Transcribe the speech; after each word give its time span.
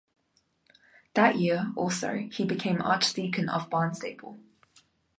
That 1.13 1.35
year, 1.37 1.71
also, 1.75 2.27
he 2.31 2.43
became 2.43 2.81
archdeacon 2.81 3.49
of 3.49 3.69
Barnstaple. 3.69 4.39